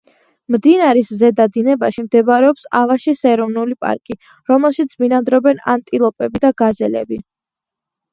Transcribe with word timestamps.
მდინარის 0.53 1.09
ზედა 1.17 1.43
დინებაში 1.57 2.03
მდებარეობს 2.05 2.63
ავაშის 2.79 3.21
ეროვნული 3.31 3.77
პარკი, 3.85 4.17
რომელშიც 4.53 4.95
ბინადრობენ 5.03 5.61
ანტილოპები 5.75 6.43
და 6.47 6.53
გაზელები. 6.63 7.21